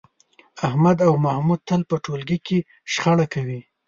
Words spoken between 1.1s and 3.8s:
محمود تل په ټولگي کې شخړې کوي